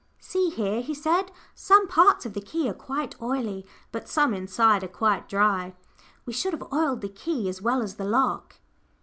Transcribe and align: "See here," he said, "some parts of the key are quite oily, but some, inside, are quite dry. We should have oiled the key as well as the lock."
"See 0.19 0.49
here," 0.49 0.81
he 0.81 0.95
said, 0.95 1.31
"some 1.53 1.87
parts 1.87 2.25
of 2.25 2.33
the 2.33 2.41
key 2.41 2.67
are 2.67 2.73
quite 2.73 3.15
oily, 3.21 3.67
but 3.91 4.09
some, 4.09 4.33
inside, 4.33 4.83
are 4.83 4.87
quite 4.87 5.29
dry. 5.29 5.75
We 6.25 6.33
should 6.33 6.53
have 6.53 6.73
oiled 6.73 7.01
the 7.01 7.07
key 7.07 7.47
as 7.47 7.61
well 7.61 7.83
as 7.83 7.97
the 7.97 8.05
lock." 8.05 8.55